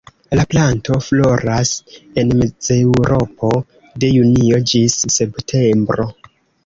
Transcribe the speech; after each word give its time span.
La 0.37 0.43
planto 0.51 0.95
floras 1.07 1.73
en 2.21 2.33
Mezeŭropo 2.41 3.51
de 4.05 4.11
junio 4.17 4.63
ĝis 4.73 4.97
septembro. 5.21 6.09